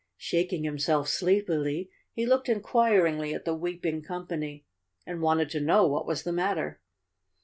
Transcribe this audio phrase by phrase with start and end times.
[0.17, 4.65] Shaking himself sleepily, he looked inquir¬ ingly at the weeping company
[5.05, 6.81] and wanted to know what was the matter.